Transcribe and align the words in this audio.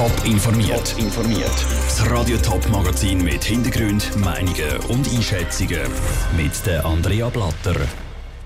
Top 0.00 0.24
informiert. 0.24 0.94
informiert. 0.96 1.66
Das 1.84 2.10
Radio 2.10 2.38
Top 2.38 2.66
Magazin 2.70 3.22
mit 3.22 3.44
Hintergrund, 3.44 4.16
Meinungen 4.16 4.78
und 4.88 5.06
Einschätzungen 5.06 5.82
mit 6.38 6.52
der 6.64 6.86
Andrea 6.86 7.28
Blatter. 7.28 7.76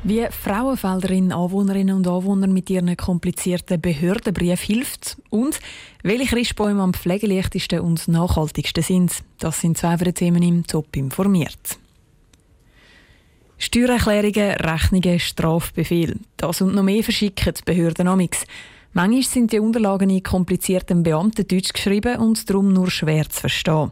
Wie 0.02 0.26
Frauenfelderin 0.30 1.30
Anwohnerinnen 1.30 1.94
und 1.94 2.08
Anwohner 2.08 2.48
mit 2.48 2.70
ihren 2.70 2.96
komplizierten 2.96 3.80
Behördenbrief 3.80 4.62
hilft 4.62 5.16
und 5.30 5.60
welche 6.02 6.34
Christbäume 6.34 6.82
am 6.82 6.92
pflegelechtesten 6.92 7.78
und 7.78 8.08
nachhaltigsten 8.08 8.82
sind, 8.82 9.12
das 9.38 9.60
sind 9.60 9.78
zwei 9.78 9.94
der 9.94 10.12
Themen 10.12 10.42
im 10.42 10.66
Top 10.66 10.96
informiert. 10.96 11.78
Steuererklärungen, 13.58 14.56
Rechnungen, 14.56 15.20
Strafbefehl. 15.20 16.16
Das 16.36 16.60
und 16.60 16.74
noch 16.74 16.82
mehr 16.82 17.04
verschicken 17.04 17.54
die 17.56 17.62
Behörden 17.64 18.08
amix. 18.08 18.44
Manchmal 18.96 19.22
sind 19.24 19.52
die 19.52 19.58
Unterlagen 19.58 20.08
in 20.08 20.22
kompliziertem 20.22 21.02
Beamtendeutsch 21.02 21.72
geschrieben 21.72 22.18
und 22.18 22.48
darum 22.48 22.72
nur 22.72 22.92
schwer 22.92 23.28
zu 23.28 23.40
verstehen. 23.40 23.90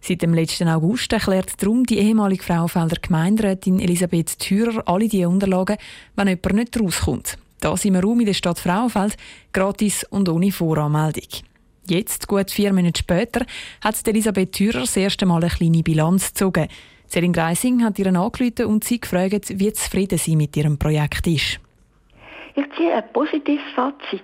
Seit 0.00 0.22
dem 0.22 0.34
letzten 0.34 0.66
August 0.66 1.12
erklärt 1.12 1.62
darum 1.62 1.84
die 1.84 1.98
ehemalige 1.98 2.42
Frauenfelder 2.42 2.96
Gemeinderätin 3.00 3.78
Elisabeth 3.78 4.40
Thürer 4.40 4.82
alle 4.86 5.06
diese 5.06 5.28
Unterlagen, 5.28 5.76
wenn 6.16 6.26
jemand 6.26 6.54
nicht 6.54 6.80
rauskommt. 6.80 7.38
Das 7.60 7.84
im 7.84 7.94
Raum 7.94 8.18
in 8.18 8.26
der 8.26 8.34
Stadt 8.34 8.58
Frauenfeld, 8.58 9.16
gratis 9.52 10.04
und 10.10 10.28
ohne 10.28 10.50
Voranmeldung. 10.50 11.28
Jetzt, 11.86 12.26
gut 12.26 12.50
vier 12.50 12.72
Monate 12.72 12.98
später, 12.98 13.46
hat 13.82 14.08
Elisabeth 14.08 14.50
Thürer 14.50 14.80
das 14.80 14.96
erste 14.96 15.26
Mal 15.26 15.44
eine 15.44 15.54
kleine 15.54 15.84
Bilanz 15.84 16.32
gezogen. 16.32 16.66
Selin 17.06 17.32
Greising 17.32 17.84
hat 17.84 18.00
ihren 18.00 18.16
angerufen 18.16 18.66
und 18.66 18.82
sie 18.82 19.00
gefragt, 19.00 19.60
wie 19.60 19.72
zufrieden 19.72 20.18
sie 20.18 20.34
mit 20.34 20.56
ihrem 20.56 20.76
Projekt 20.76 21.28
ist. 21.28 21.60
Ich 22.60 22.76
ziehe 22.76 22.92
ein 22.92 23.12
positives 23.12 23.64
Fazit. 23.74 24.22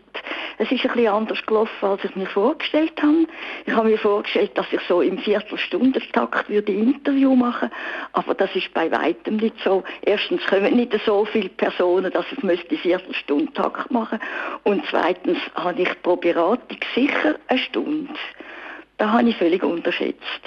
Es 0.59 0.71
ist 0.71 0.83
bisschen 0.83 1.09
anders 1.09 1.45
gelaufen, 1.47 1.71
als 1.87 2.05
ich 2.05 2.15
mir 2.17 2.27
vorgestellt 2.27 3.01
habe. 3.03 3.27
Ich 3.65 3.73
habe 3.73 3.89
mir 3.89 3.99
vorgestellt, 3.99 4.57
dass 4.57 4.67
ich 4.73 4.81
so 4.89 5.01
im 5.01 5.19
Viertelstundentakt 5.19 6.49
würde 6.49 6.73
Interview 6.73 7.35
machen 7.35 7.71
aber 8.13 8.35
das 8.35 8.55
ist 8.57 8.73
bei 8.73 8.91
weitem 8.91 9.37
nicht 9.37 9.57
so. 9.63 9.85
Erstens 10.03 10.45
kommen 10.47 10.75
nicht 10.75 10.93
so 11.05 11.25
viele 11.27 11.51
Personen, 11.51 12.11
dass 12.13 12.25
ich 12.33 12.43
müsste 12.43 12.77
Viertelstundentakt 12.77 13.91
machen 13.91 14.19
und 14.65 14.83
zweitens 14.91 15.39
habe 15.55 15.83
ich 15.83 16.03
pro 16.03 16.17
Beratung 16.17 16.79
sicher 16.95 17.37
eine 17.49 17.59
Stunde. 17.59 18.15
Das 18.99 19.11
habe 19.11 19.29
ich 19.29 19.37
völlig 19.37 19.63
unterschätzt. 19.63 20.43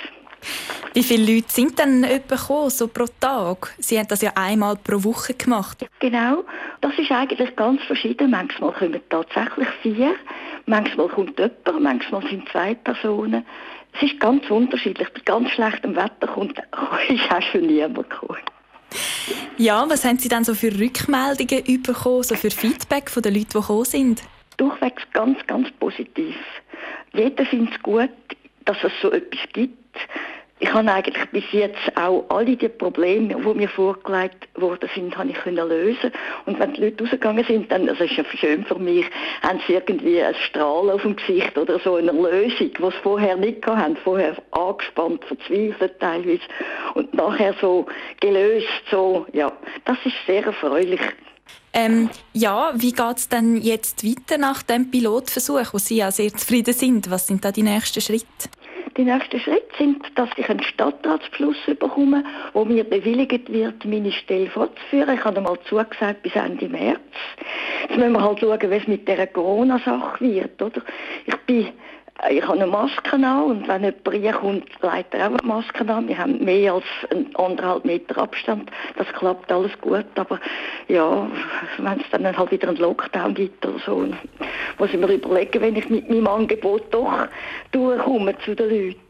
Wie 0.94 1.04
viele 1.04 1.36
Leute 1.36 1.52
sind 1.52 1.78
denn 1.78 2.04
etwa 2.04 2.36
gekommen, 2.36 2.70
so 2.72 2.88
pro 2.88 3.06
Tag? 3.20 3.76
Sie 3.78 3.98
haben 4.00 4.08
das 4.08 4.22
ja 4.22 4.32
einmal 4.36 4.76
pro 4.76 5.04
Woche 5.04 5.34
gemacht. 5.36 5.86
Genau, 6.00 6.44
das 6.82 6.98
ist 6.98 7.12
eigentlich 7.12 7.56
ganz 7.56 7.82
verschieden. 7.84 8.32
Manchmal 8.32 8.74
kommen 8.74 9.00
tatsächlich 9.10 9.68
vier, 9.84 10.16
manchmal 10.66 11.08
kommt 11.10 11.38
jemand, 11.38 11.82
manchmal 11.82 12.28
sind 12.28 12.50
zwei 12.50 12.74
Personen. 12.74 13.46
Es 13.94 14.04
ist 14.04 14.20
ganz 14.20 14.50
unterschiedlich. 14.50 15.10
Bei 15.14 15.22
ganz 15.26 15.50
schlechtem 15.52 15.96
Wetter 15.96 16.28
kommt, 16.28 16.58
ist 17.10 17.32
auch 17.32 17.42
schon 17.52 17.68
niemand 17.68 18.10
gekommen. 18.10 18.42
Ja, 19.58 19.86
was 19.88 20.06
haben 20.06 20.18
Sie 20.18 20.30
dann 20.30 20.44
so 20.44 20.56
für 20.56 20.72
Rückmeldungen 20.80 21.84
bekommen, 21.84 22.24
so 22.24 22.36
für 22.36 22.50
Feedback 22.50 23.10
von 23.12 23.22
den 23.22 23.36
Leuten, 23.36 23.50
die 23.50 23.60
gekommen 23.60 23.86
sind? 23.86 24.24
Durchwegs 24.58 25.04
ganz, 25.14 25.38
ganz 25.46 25.70
positiv. 25.80 26.36
Jeder 27.14 27.46
findet 27.46 27.76
es 27.76 27.82
gut, 27.84 28.10
dass 28.66 28.78
es 28.84 28.92
so 29.02 29.12
etwas 29.12 29.40
gibt 29.54 29.89
ich 30.60 30.74
habe 30.74 30.92
eigentlich 30.92 31.26
bis 31.32 31.44
jetzt 31.52 31.96
auch 31.96 32.26
alle 32.30 32.58
die 32.58 32.68
Probleme, 32.68 33.36
die 33.36 33.54
mir 33.54 33.70
vorgelegt 33.70 34.50
worden 34.56 34.90
sind, 34.94 35.18
habe 35.18 35.30
ich 35.30 35.38
können 35.38 35.70
lösen. 35.70 36.12
Und 36.46 36.60
wenn 36.60 36.74
die 36.74 36.82
Leute 36.82 37.04
rausgegangen 37.04 37.46
sind, 37.46 37.72
dann, 37.72 37.88
das 37.88 38.00
ist 38.02 38.18
ja 38.18 38.26
schön 38.26 38.66
für 38.66 38.78
mich, 38.78 39.06
haben 39.42 39.62
sie 39.66 39.74
irgendwie 39.74 40.22
ein 40.22 40.36
Strahlen 40.36 40.90
auf 40.90 41.02
dem 41.04 41.16
Gesicht 41.16 41.58
oder 41.58 41.80
so 41.80 41.96
eine 41.96 42.12
Lösung, 42.12 42.72
was 42.80 42.94
sie 42.94 43.00
vorher 43.04 43.38
nicht 43.38 43.66
hatten. 43.66 43.96
Vorher 44.04 44.36
angespannt, 44.52 45.24
verzweifelt 45.26 45.98
teilweise. 46.00 46.42
Und 46.94 47.14
nachher 47.14 47.56
so 47.62 47.86
gelöst, 48.20 48.68
so, 48.92 49.26
ja. 49.32 49.52
Das 49.86 49.98
ist 50.04 50.16
sehr 50.28 50.46
erfreulich. 50.46 51.02
Ähm, 51.72 52.10
ja, 52.34 52.74
wie 52.76 52.92
geht 52.92 53.18
es 53.18 53.30
denn 53.30 53.58
jetzt 53.58 54.04
weiter 54.04 54.38
nach 54.38 54.64
dem 54.64 54.90
Pilotversuch, 54.90 55.74
wo 55.74 55.78
Sie 55.78 55.98
ja 55.98 56.12
sehr 56.12 56.34
zufrieden 56.34 56.74
sind? 56.74 57.12
Was 57.12 57.28
sind 57.28 57.46
da 57.46 57.52
die 57.52 57.64
nächsten 57.64 58.02
Schritte? 58.02 58.50
Die 58.98 59.04
nächsten 59.04 59.40
Schritte 59.40 59.78
sind, 59.78 60.04
dass 60.16 60.30
ich 60.36 60.50
einen 60.50 60.64
Stadtratsbeschluss 60.64 61.58
bekomme, 61.80 62.24
wo 62.54 62.66
mir 62.66 62.84
bewilligt 62.84 63.52
wird, 63.52 63.86
meine 63.86 64.12
Stelle 64.12 64.50
fortzuführen. 64.50 65.16
Ich 65.16 65.24
habe 65.24 65.38
einmal 65.38 65.60
zugesagt 65.68 66.24
bis 66.24 66.36
Ende 66.36 66.68
März. 66.68 67.00
Jetzt 67.84 67.98
müssen 67.98 68.14
wir 68.14 68.22
halt 68.22 68.40
schauen, 68.40 68.72
es 68.72 68.88
mit 68.88 69.08
dieser 69.08 69.28
Corona-Sache 69.28 70.22
wird. 70.22 70.62
Oder? 70.62 70.82
Ich 71.26 71.36
bin 71.46 71.70
ich 72.28 72.44
habe 72.44 72.54
eine 72.54 72.68
Maske 72.68 73.14
an 73.14 73.44
und 73.44 73.68
wenn 73.68 73.84
jemand 73.84 74.08
reinkommt, 74.08 74.66
legt 74.82 75.14
er 75.14 75.28
auch 75.28 75.40
eine 75.40 75.48
Maske 75.48 75.88
an. 75.88 76.08
Wir 76.08 76.18
haben 76.18 76.44
mehr 76.44 76.74
als 76.74 76.84
anderthalb 77.36 77.86
Meter 77.86 78.18
Abstand. 78.18 78.70
Das 78.98 79.08
klappt 79.14 79.52
alles 79.52 79.72
gut. 79.80 80.06
Aber 80.16 80.40
ja, 80.88 81.28
wenn 81.78 82.00
es 82.00 82.10
dann 82.12 82.38
halt 82.38 82.52
wieder 82.52 82.68
einen 82.68 82.78
Lockdown 82.78 83.34
gibt 83.34 83.66
oder 83.66 83.80
so, 83.86 84.06
muss 84.78 84.90
ich 84.90 84.98
mir 84.98 85.08
überlegen, 85.08 85.62
wenn 85.62 85.76
ich 85.76 85.90
mit 85.90 86.10
meinem 86.10 86.28
Angebot 86.28 86.84
doch 86.92 87.28
durchkomme 87.72 88.38
zu 88.40 88.56
den 88.56 88.70
Leuten. 88.70 89.09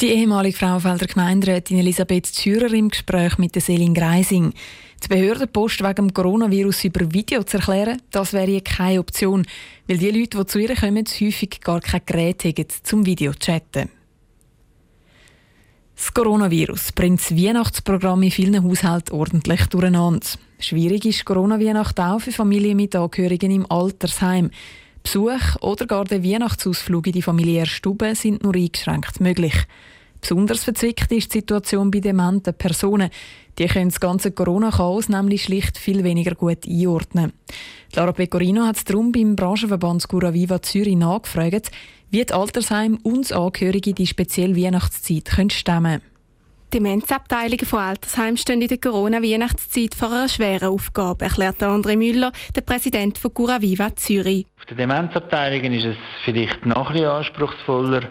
Die 0.00 0.10
ehemalige 0.10 0.56
Frauenfelder 0.56 1.08
Gemeinderätin 1.08 1.78
Elisabeth 1.78 2.26
Zürer 2.26 2.72
im 2.72 2.88
Gespräch 2.88 3.36
mit 3.36 3.56
der 3.56 3.62
Selin 3.62 3.94
Greising. 3.94 4.52
Die 5.02 5.08
Behördenpost 5.08 5.82
wegen 5.82 5.94
dem 5.96 6.14
Coronavirus 6.14 6.84
über 6.84 7.12
Video 7.12 7.42
zu 7.42 7.56
erklären, 7.56 8.00
das 8.12 8.32
wäre 8.32 8.60
keine 8.60 9.00
Option, 9.00 9.44
weil 9.88 9.98
die 9.98 10.12
Leute, 10.12 10.38
die 10.38 10.46
zu 10.46 10.60
ihr 10.60 10.76
kommen, 10.76 11.04
häufig 11.04 11.60
gar 11.62 11.80
kein 11.80 12.02
Gerät 12.06 12.44
haben 12.44 12.66
zum 12.84 13.04
Videochatten. 13.06 13.90
Das 15.96 16.14
Coronavirus 16.14 16.92
bringt 16.92 17.18
das 17.18 17.36
Weihnachtsprogramm 17.36 18.22
in 18.22 18.30
vielen 18.30 18.62
Haushalten 18.62 19.16
ordentlich 19.16 19.66
durcheinander. 19.66 20.28
Schwierig 20.60 21.06
ist 21.06 21.24
Corona-Weihnacht 21.24 21.98
auch 21.98 22.20
für 22.20 22.30
Familien 22.30 22.76
mit 22.76 22.94
Angehörigen 22.94 23.50
im 23.50 23.68
Altersheim. 23.68 24.52
Besuch 25.08 25.56
oder 25.62 25.86
gar 25.86 26.04
der 26.04 26.22
Weihnachtsausflug 26.22 27.06
in 27.06 27.14
die 27.14 27.22
familiäre 27.22 27.64
Stube 27.64 28.14
sind 28.14 28.42
nur 28.42 28.54
eingeschränkt 28.54 29.22
möglich. 29.22 29.54
Besonders 30.20 30.64
verzwickt 30.64 31.10
ist 31.12 31.32
die 31.32 31.38
Situation 31.38 31.90
bei 31.90 32.00
dementen 32.00 32.52
Personen. 32.52 33.08
Die 33.58 33.68
können 33.68 33.88
das 33.88 34.00
ganze 34.00 34.32
Corona-Chaos 34.32 35.08
nämlich 35.08 35.44
schlicht 35.44 35.78
viel 35.78 36.04
weniger 36.04 36.34
gut 36.34 36.68
einordnen. 36.68 37.32
Lara 37.94 38.12
Pecorino 38.12 38.66
hat 38.66 38.86
darum 38.86 39.10
beim 39.10 39.34
Branchenverband 39.34 40.02
Scura 40.02 40.34
Viva 40.34 40.60
Zürich 40.60 40.96
nachgefragt, 40.96 41.70
wie 42.10 42.26
die 42.26 42.32
Altersheim 42.34 42.98
und 43.02 43.32
Angehörige 43.32 43.94
die 43.94 44.06
spezielle 44.06 44.56
Weihnachtszeit 44.56 45.24
können 45.24 45.48
stemmen 45.48 46.02
Demenzabteilungen 46.74 47.64
von 47.64 47.78
Altersheimen 47.78 48.36
stehen 48.36 48.60
in 48.60 48.68
der 48.68 48.76
Corona-Weihnachtszeit 48.76 49.94
vor 49.94 50.12
einer 50.12 50.28
schweren 50.28 50.68
Aufgabe, 50.68 51.24
erklärt 51.24 51.62
André 51.62 51.96
Müller, 51.96 52.30
der 52.54 52.60
Präsident 52.60 53.16
von 53.16 53.32
Cura 53.32 53.62
Viva 53.62 53.96
Zürich. 53.96 54.44
Auf 54.68 54.76
den 54.76 54.86
Demenzabteilungen 54.86 55.72
ist 55.72 55.86
es 55.86 55.96
vielleicht 56.26 56.66
noch 56.66 56.88
ein 56.88 56.92
bisschen 56.92 57.08
anspruchsvoller, 57.08 58.02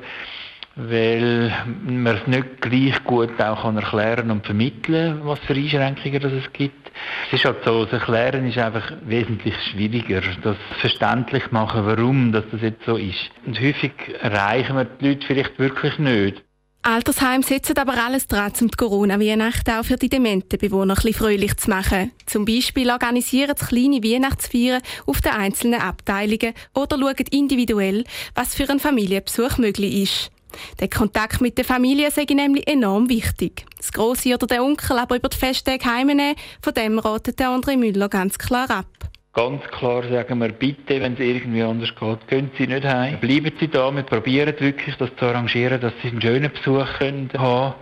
weil 0.76 1.54
man 1.86 2.18
es 2.18 2.26
nicht 2.26 2.62
gleich 2.62 3.04
gut 3.04 3.40
auch 3.40 3.62
kann 3.62 3.78
erklären 3.78 4.32
und 4.32 4.44
vermitteln, 4.44 5.22
was 5.24 5.38
für 5.42 5.54
Einschränkungen 5.54 6.36
es 6.36 6.52
gibt. 6.54 6.92
Es 7.28 7.34
ist 7.34 7.46
halt 7.46 7.64
so, 7.64 7.86
das 7.86 8.00
Erklären 8.00 8.48
ist 8.48 8.58
einfach 8.58 8.92
wesentlich 9.06 9.54
schwieriger, 9.70 10.22
das 10.42 10.58
verständlich 10.80 11.52
machen, 11.52 11.86
warum 11.86 12.32
das 12.32 12.46
jetzt 12.60 12.86
so 12.86 12.98
ist. 12.98 13.30
Und 13.46 13.62
häufig 13.62 13.92
erreichen 14.20 14.78
wir 14.78 14.86
die 14.86 15.10
Leute 15.10 15.28
vielleicht 15.28 15.60
wirklich 15.60 16.00
nicht. 16.00 16.44
Altersheim 16.88 17.44
setzen 17.44 17.78
aber 17.78 18.02
alles 18.02 18.28
dran, 18.28 18.54
um 18.62 18.70
die 18.70 18.78
Corona-Weihnachten 18.78 19.72
auch 19.72 19.84
für 19.84 19.98
die 19.98 20.08
dementen 20.08 20.58
Bewohner 20.58 20.96
ein 21.04 21.14
fröhlich 21.14 21.58
zu 21.58 21.70
machen. 21.70 22.12
Zum 22.26 22.46
Beispiel 22.46 22.90
organisieren 22.90 23.58
sie 23.58 23.66
kleine 23.66 24.02
Weihnachtsfeiern 24.02 24.82
auf 25.06 25.20
den 25.20 25.34
einzelnen 25.34 25.82
Abteilungen 25.82 26.54
oder 26.74 26.98
schauen 26.98 27.26
individuell, 27.30 28.06
was 28.36 28.56
für 28.56 28.70
einen 28.70 28.80
Familienbesuch 28.80 29.58
möglich 29.58 30.04
ist. 30.04 30.32
Der 30.80 30.90
Kontakt 30.90 31.42
mit 31.42 31.58
der 31.58 31.66
Familie 31.66 32.10
sei 32.10 32.26
nämlich 32.30 32.66
enorm 32.70 33.10
wichtig. 33.10 33.66
Das 33.76 33.92
Grosse 33.92 34.34
oder 34.34 34.48
der 34.48 34.64
Onkel 34.64 34.98
aber 34.98 35.18
über 35.18 35.28
die 35.28 35.36
Festtage 35.36 35.84
heimnehmen, 35.84 36.36
von 36.62 36.74
dem 36.74 37.00
ratet 37.00 37.38
der 37.40 37.50
André 37.50 37.76
Müller 37.76 38.08
ganz 38.08 38.38
klar 38.38 38.72
ab. 38.72 38.88
Ganz 39.38 39.64
klar 39.66 40.02
sagen 40.10 40.40
wir, 40.40 40.50
bitte, 40.50 41.00
wenn 41.00 41.14
es 41.14 41.20
irgendwie 41.20 41.62
anders 41.62 41.94
geht, 41.94 42.28
gehen 42.28 42.50
Sie 42.58 42.66
nicht 42.66 42.84
heim. 42.84 43.20
Bleiben 43.20 43.52
Sie 43.60 43.68
da, 43.68 43.96
wir 43.96 44.02
probieren 44.02 44.56
wirklich 44.58 44.96
das 44.96 45.16
zu 45.16 45.26
arrangieren, 45.26 45.80
dass 45.80 45.94
Sie 46.02 46.08
einen 46.08 46.22
schönen 46.22 46.52
Besuch 46.52 46.88
können 46.98 47.30
haben 47.38 47.76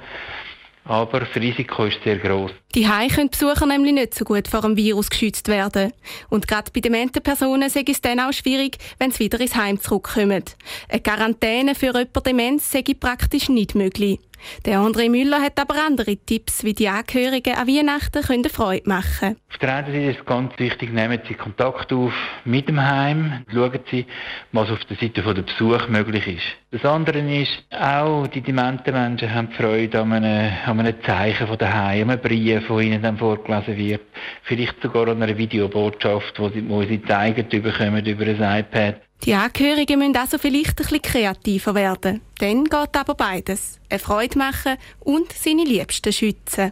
aber 0.86 1.22
das 1.22 1.36
Risiko 1.36 1.86
ist 1.86 2.02
sehr 2.04 2.18
groß. 2.18 2.52
Die 2.76 2.90
Hai 2.90 3.08
können 3.08 3.30
Besucher 3.30 3.66
nämlich 3.66 3.94
nicht 3.94 4.16
so 4.16 4.26
gut 4.26 4.50
vor 4.50 4.60
dem 4.60 4.76
Virus 4.76 5.10
geschützt 5.10 5.48
werden. 5.48 5.94
Und 6.30 6.46
gerade 6.46 6.70
bei 6.74 6.82
dementen 6.82 7.24
Personen 7.24 7.70
sei 7.70 7.86
es 7.88 8.02
dann 8.02 8.20
auch 8.20 8.34
schwierig, 8.34 8.78
wenn 9.00 9.12
sie 9.12 9.24
wieder 9.24 9.40
ins 9.40 9.56
Heim 9.56 9.80
zurückkommen. 9.80 10.44
Eine 10.90 11.02
Quarantäne 11.02 11.74
für 11.74 11.94
jemanden 11.94 12.24
Demenz 12.26 12.70
sei 12.70 12.84
praktisch 13.00 13.48
nicht 13.48 13.76
möglich. 13.76 14.20
Der 14.66 14.80
André 14.80 15.10
Müller 15.10 15.42
hat 15.42 15.60
aber 15.60 15.76
andere 15.86 16.18
Tipps, 16.18 16.64
wie 16.64 16.74
die 16.74 16.90
Angehörigen 16.90 17.56
an 17.56 17.68
Weihnachten 17.68 18.22
können 18.22 18.50
Freude 18.50 18.88
machen 18.88 19.20
können. 19.20 19.38
Auf 19.52 19.58
der 19.60 19.76
einen 19.76 19.88
Seite 19.88 20.12
ist 20.12 20.20
es 20.20 20.26
ganz 20.26 20.60
wichtig, 20.60 20.92
nehmen 20.92 21.20
Sie 21.28 21.34
Kontakt 21.34 21.94
auf 21.94 22.14
mit 22.44 22.68
dem 22.68 22.82
Heim, 22.82 23.46
schauen 23.52 23.80
Sie, 23.90 24.06
was 24.52 24.70
auf 24.70 24.84
der 24.86 24.98
Seite 24.98 25.22
der 25.22 25.42
Besuch 25.42 25.88
möglich 25.88 26.28
ist. 26.28 26.44
Das 26.72 26.84
andere 26.84 27.20
ist, 27.20 27.64
auch 27.72 28.28
die 28.28 28.42
dementen 28.42 28.94
Menschen 28.94 29.34
haben 29.34 29.52
Freude 29.52 30.02
an 30.02 30.12
einem, 30.12 30.52
an 30.66 30.80
einem 30.80 31.02
Zeichen 31.04 31.48
von 31.48 31.58
daheim, 31.58 32.10
einem 32.10 32.22
Brief, 32.22 32.65
wo 32.70 32.80
ihnen 32.80 33.02
dann 33.02 33.18
vorgelesen 33.18 33.78
wird, 33.78 34.02
vielleicht 34.44 34.82
sogar 34.82 35.08
an 35.08 35.22
einer 35.22 35.38
Videobotschaft, 35.38 36.40
wo 36.40 36.50
sie, 36.50 36.68
wo 36.68 36.84
sie 36.84 37.02
zeigen 37.04 37.48
bekommen 37.50 38.06
über 38.06 38.26
ein 38.26 38.60
iPad. 38.60 39.02
Die 39.24 39.34
Angehörigen 39.34 40.00
müssen 40.00 40.18
also 40.18 40.38
vielleicht 40.38 40.72
ein 40.72 40.76
bisschen 40.76 41.02
kreativer 41.02 41.74
werden. 41.74 42.22
Dann 42.40 42.66
geht 42.66 42.96
aber 42.96 43.16
beides. 43.16 43.80
Eine 43.90 44.00
Freude 44.00 44.38
machen 44.38 44.76
und 45.00 45.32
seine 45.32 45.64
Liebsten 45.64 46.12
schützen. 46.12 46.72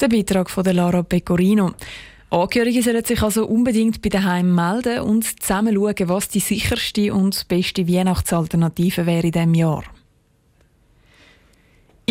Der 0.00 0.08
Beitrag 0.08 0.48
von 0.48 0.64
Lara 0.64 1.02
Pecorino. 1.02 1.72
Angehörige 2.30 2.82
sollen 2.82 3.04
sich 3.04 3.20
also 3.22 3.44
unbedingt 3.46 4.00
bei 4.02 4.08
daheim 4.08 4.54
melden 4.54 5.00
und 5.00 5.42
zusammen 5.42 5.74
schauen, 5.74 6.08
was 6.08 6.28
die 6.28 6.38
sicherste 6.40 7.12
und 7.12 7.48
beste 7.48 7.88
Weihnachtsalternative 7.88 9.04
wäre 9.04 9.26
in 9.26 9.32
diesem 9.32 9.54
Jahr. 9.54 9.82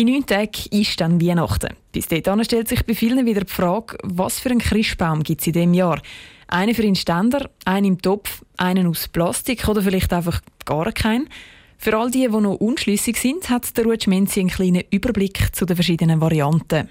In 0.00 0.06
neun 0.06 0.24
Tagen 0.24 0.64
ist 0.70 0.98
dann 0.98 1.20
Weihnachten. 1.20 1.76
Bis 1.92 2.08
dahin 2.08 2.42
stellt 2.42 2.68
sich 2.68 2.86
bei 2.86 2.94
vielen 2.94 3.26
wieder 3.26 3.42
die 3.42 3.52
Frage, 3.52 3.98
was 4.02 4.40
für 4.40 4.48
einen 4.48 4.58
Christbaum 4.58 5.22
gibt 5.22 5.42
es 5.42 5.48
in 5.48 5.52
diesem 5.52 5.74
Jahr? 5.74 6.00
Einen 6.48 6.74
für 6.74 6.80
den 6.80 6.94
Ständer, 6.94 7.50
einen 7.66 7.84
im 7.84 8.00
Topf, 8.00 8.42
einen 8.56 8.86
aus 8.86 9.08
Plastik 9.08 9.68
oder 9.68 9.82
vielleicht 9.82 10.10
einfach 10.14 10.40
gar 10.64 10.90
keinen. 10.92 11.28
Für 11.76 11.98
all 11.98 12.10
die, 12.10 12.26
die 12.26 12.28
noch 12.28 12.54
unschlüssig 12.54 13.18
sind, 13.18 13.50
hat 13.50 13.76
der 13.76 13.84
Ruud 13.84 14.02
Schmenzi 14.02 14.40
einen 14.40 14.48
kleinen 14.48 14.84
Überblick 14.90 15.54
zu 15.54 15.66
den 15.66 15.76
verschiedenen 15.76 16.22
Varianten. 16.22 16.88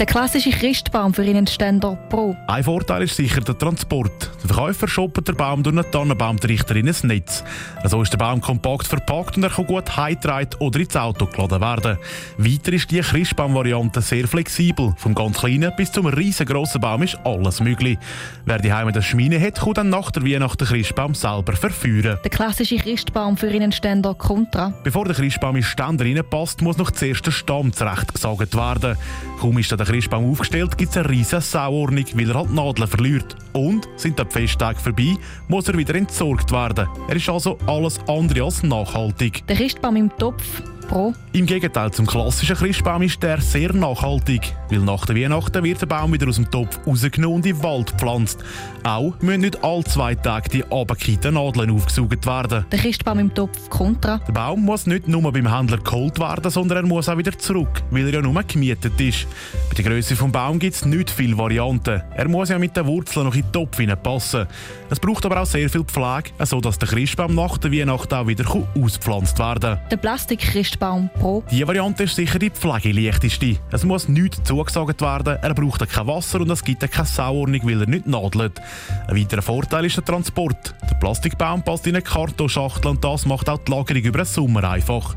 Der 0.00 0.06
klassische 0.06 0.50
Christbaum 0.50 1.14
für 1.14 1.22
Ihren 1.22 1.46
Ständer 1.46 1.96
Pro. 2.08 2.34
Ein 2.48 2.64
Vorteil 2.64 3.04
ist 3.04 3.14
sicher 3.14 3.40
der 3.40 3.56
Transport. 3.56 4.32
Der 4.42 4.48
Verkäufer 4.52 4.88
shoppt 4.88 5.28
den 5.28 5.36
Baum 5.36 5.62
durch 5.62 5.76
einen 5.76 5.88
Tannenbaumtrichter 5.88 6.74
in 6.74 6.88
ein 6.88 6.96
Netz. 7.04 7.44
So 7.84 8.02
ist 8.02 8.12
der 8.12 8.18
Baum 8.18 8.40
kompakt 8.40 8.88
verpackt 8.88 9.36
und 9.36 9.44
er 9.44 9.50
kann 9.50 9.66
gut 9.66 9.96
heimgetragen 9.96 10.50
oder 10.58 10.80
ins 10.80 10.96
Auto 10.96 11.26
geladen 11.26 11.60
werden. 11.60 11.98
Weiter 12.38 12.72
ist 12.72 12.90
die 12.90 13.02
Christbaum-Variante 13.02 14.00
sehr 14.00 14.26
flexibel. 14.26 14.94
Vom 14.96 15.14
ganz 15.14 15.38
kleinen 15.38 15.70
bis 15.76 15.92
zum 15.92 16.06
riesengroßen 16.06 16.80
Baum 16.80 17.04
ist 17.04 17.16
alles 17.22 17.60
möglich. 17.60 17.96
Wer 18.46 18.58
die 18.58 18.72
Heime 18.72 18.90
das 18.90 19.04
Schmine 19.04 19.40
hat, 19.40 19.60
kann 19.60 19.74
dann 19.74 19.90
nach 19.90 20.10
der 20.10 20.24
Weihnacht 20.24 20.60
den 20.60 20.66
Christbaum 20.66 21.14
selber 21.14 21.54
verführen. 21.54 22.18
Der 22.24 22.30
klassische 22.30 22.78
Christbaum 22.78 23.36
für 23.36 23.48
Ihren 23.48 23.70
Ständer 23.70 24.14
Contra. 24.14 24.72
Bevor 24.82 25.04
der 25.04 25.14
Christbaum 25.14 25.54
in 25.54 25.62
den 25.62 25.68
Ständer 25.68 26.04
reinpasst, 26.04 26.62
muss 26.62 26.78
noch 26.78 26.90
zuerst 26.90 27.24
der 27.26 27.30
Stamm 27.30 27.72
zurechtgesagt 27.72 28.56
werden. 28.56 28.96
Kaum 29.44 29.58
ist 29.58 29.70
der 29.70 29.76
Christbaum 29.76 30.30
aufgestellt, 30.30 30.78
gibt 30.78 30.92
es 30.92 30.96
eine 30.96 31.10
riesige 31.10 31.42
Sauordnung, 31.42 32.06
weil 32.14 32.30
er 32.30 32.34
halt 32.34 32.50
Nadeln 32.50 32.88
verliert. 32.88 33.36
Und 33.52 33.86
sind 33.96 34.18
die 34.18 34.24
Festtage 34.24 34.78
vorbei, 34.80 35.18
muss 35.48 35.68
er 35.68 35.76
wieder 35.76 35.94
entsorgt 35.94 36.50
werden. 36.50 36.88
Er 37.08 37.16
ist 37.16 37.28
also 37.28 37.58
alles 37.66 38.00
andere 38.08 38.42
als 38.42 38.62
nachhaltig. 38.62 39.46
Der 39.46 39.56
Christbaum 39.56 39.96
im 39.96 40.08
Topf 40.16 40.62
Pro. 40.86 41.14
Im 41.32 41.46
Gegenteil 41.46 41.90
zum 41.90 42.06
klassischen 42.06 42.56
Christbaum 42.56 43.02
ist 43.02 43.22
der 43.22 43.40
sehr 43.40 43.72
nachhaltig, 43.72 44.54
weil 44.70 44.78
nach 44.78 45.04
der 45.06 45.16
Weihnachten 45.16 45.64
wird 45.64 45.80
der 45.80 45.86
Baum 45.86 46.12
wieder 46.12 46.28
aus 46.28 46.36
dem 46.36 46.50
Topf 46.50 46.78
rausgenommen 46.86 47.36
und 47.38 47.46
in 47.46 47.56
den 47.56 47.62
Wald 47.62 47.90
gepflanzt. 47.92 48.44
Auch 48.84 49.14
müssen 49.20 49.40
nicht 49.40 49.64
alle 49.64 49.82
zwei 49.84 50.14
Tage 50.14 50.48
die 50.48 50.64
abgekehrten 50.64 51.34
Nadeln 51.34 51.70
aufgesaugt 51.70 52.26
werden. 52.26 52.64
Der 52.70 52.78
Christbaum 52.78 53.18
im 53.18 53.34
Topf 53.34 53.68
Contra. 53.68 54.18
Der 54.18 54.32
Baum 54.32 54.64
muss 54.64 54.86
nicht 54.86 55.08
nur 55.08 55.32
beim 55.32 55.52
Händler 55.52 55.78
geholt 55.78 56.20
werden, 56.20 56.50
sondern 56.50 56.78
er 56.78 56.86
muss 56.86 57.08
auch 57.08 57.18
wieder 57.18 57.36
zurück, 57.36 57.82
weil 57.90 58.06
er 58.06 58.14
ja 58.14 58.22
nur 58.22 58.42
gemietet 58.42 59.00
ist. 59.00 59.26
Bei 59.68 59.74
der 59.74 59.84
Größe 59.84 60.14
des 60.14 60.32
Baums 60.32 60.60
gibt 60.60 60.76
es 60.76 60.84
nicht 60.84 61.10
viele 61.10 61.36
Varianten. 61.36 62.02
Er 62.14 62.28
muss 62.28 62.50
ja 62.50 62.58
mit 62.58 62.76
den 62.76 62.86
Wurzeln 62.86 63.26
noch 63.26 63.34
in 63.34 63.42
den 63.42 63.52
Topf 63.52 63.78
passen. 64.02 64.46
Es 64.90 65.00
braucht 65.00 65.26
aber 65.26 65.40
auch 65.42 65.46
sehr 65.46 65.68
viel 65.68 65.82
Pflege, 65.82 66.30
sodass 66.44 66.78
der 66.78 66.88
Christbaum 66.88 67.34
nach 67.34 67.58
der 67.58 67.72
Weihnacht 67.72 68.12
auch 68.12 68.26
wieder 68.26 68.44
ausgepflanzt 68.80 69.38
werden 69.38 69.60
kann. 69.60 69.88
Der 69.90 69.96
Plastik-Christbaum 70.74 71.10
Pro. 71.18 71.44
Die 71.50 71.66
Variante 71.66 72.04
ist 72.04 72.16
sicher 72.16 72.38
die 72.38 72.50
pflegeleichteste. 72.50 73.56
Es 73.70 73.84
muss 73.84 74.08
nichts 74.08 74.42
zugesagt 74.44 75.00
werden, 75.00 75.38
er 75.40 75.54
braucht 75.54 75.88
kein 75.88 76.06
Wasser 76.06 76.40
und 76.40 76.50
es 76.50 76.62
gibt 76.62 76.90
keine 76.90 77.06
Sauordnung, 77.06 77.60
weil 77.64 77.82
er 77.82 77.88
nicht 77.88 78.06
nadelt. 78.06 78.60
Ein 79.08 79.16
weiterer 79.16 79.42
Vorteil 79.42 79.84
ist 79.84 79.96
der 79.96 80.04
Transport. 80.04 80.74
Der 80.88 80.96
Plastikbaum 80.96 81.62
passt 81.62 81.86
in 81.86 81.94
eine 81.94 82.02
Kartonschachtel 82.02 82.90
und 82.90 83.04
das 83.04 83.26
macht 83.26 83.48
auch 83.48 83.58
die 83.58 83.70
Lagerung 83.70 84.02
über 84.02 84.18
den 84.18 84.26
Sommer 84.26 84.64
einfach. 84.64 85.14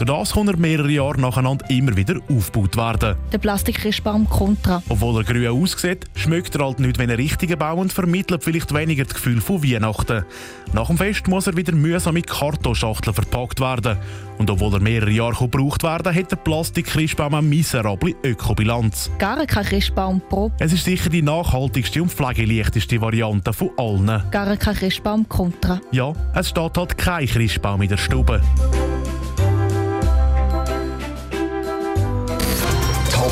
Durch 0.00 0.18
das 0.18 0.32
kann 0.32 0.48
er 0.48 0.56
mehrere 0.56 0.90
Jahre 0.90 1.20
nacheinander 1.20 1.68
immer 1.68 1.94
wieder 1.94 2.14
aufgebaut 2.30 2.74
werden. 2.74 3.18
Der 3.32 3.36
Plastik-Christbaum 3.36 4.26
Contra. 4.30 4.82
Obwohl 4.88 5.20
er 5.20 5.24
grün 5.24 5.48
aussieht, 5.48 6.06
schmeckt 6.14 6.54
er 6.54 6.64
halt 6.64 6.80
nicht 6.80 6.98
wie 6.98 7.02
ein 7.02 7.10
richtiger 7.10 7.56
Baum 7.56 7.80
und 7.80 7.92
vermittelt 7.92 8.42
vielleicht 8.42 8.72
weniger 8.72 9.04
das 9.04 9.12
Gefühl 9.12 9.42
von 9.42 9.62
Weihnachten. 9.62 10.24
Nach 10.72 10.86
dem 10.86 10.96
Fest 10.96 11.28
muss 11.28 11.48
er 11.48 11.56
wieder 11.58 11.74
mühsam 11.74 12.16
in 12.16 12.22
Kartonschachteln 12.22 13.12
verpackt 13.12 13.60
werden. 13.60 13.98
Und 14.38 14.48
obwohl 14.50 14.72
er 14.72 14.80
mehrere 14.80 15.10
Jahre 15.10 15.34
gebraucht 15.34 15.82
werden 15.82 16.14
hat 16.14 16.32
der 16.32 16.36
Plastik-Christbaum 16.36 17.34
eine 17.34 17.46
miserable 17.46 18.14
Ökobilanz. 18.24 19.10
Gar 19.18 19.44
kein 19.44 19.66
Christbaum 19.66 20.22
Pro. 20.30 20.50
Es 20.58 20.72
ist 20.72 20.86
sicher 20.86 21.10
die 21.10 21.20
nachhaltigste 21.20 22.00
und 22.00 22.10
pflegeleichteste 22.10 23.02
Variante 23.02 23.52
von 23.52 23.68
allen. 23.76 24.22
Gar 24.30 24.56
kein 24.56 24.74
Christbaum 24.76 25.28
Contra. 25.28 25.78
Ja, 25.92 26.14
es 26.34 26.48
steht 26.48 26.78
halt 26.78 26.96
kein 26.96 27.26
Christbaum 27.26 27.82
in 27.82 27.90
der 27.90 27.98
Stube. 27.98 28.40